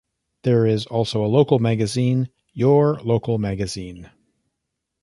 There 0.41 0.65
is 0.65 0.87
also 0.87 1.23
a 1.23 1.27
local 1.29 1.59
magazine, 1.59 2.29
"Your 2.53 2.95
Local 3.03 3.37
Magazine". 3.37 4.09